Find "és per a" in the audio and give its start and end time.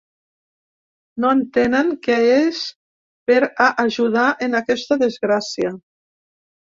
2.37-3.71